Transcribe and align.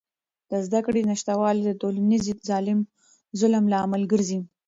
د 0.49 0.51
زدهکړې 0.65 1.01
نشتوالی 1.11 1.61
د 1.65 1.71
ټولنیز 1.81 2.23
ظلم 3.39 3.63
لامل 3.73 4.03
ګرځي. 4.11 4.39